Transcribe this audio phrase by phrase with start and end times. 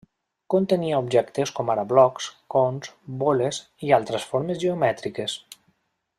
[0.51, 2.91] Contenia objectes com ara blocs, cons,
[3.25, 5.39] boles i altres formes geomètriques.